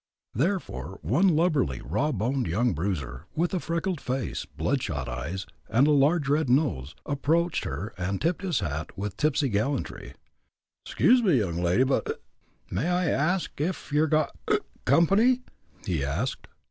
[0.33, 5.85] Therefore, one lubberly, raw boned young bruiser, with a freckled face, blood shot eyes, and
[5.85, 10.15] a large, red nose, approached her and tipped his hat with tipsy gallantry:
[10.87, 12.17] "'Scuse me, young lady, but (hic)
[12.71, 15.43] may I ask ef yer got (hic) company?"
[15.85, 16.47] he asked.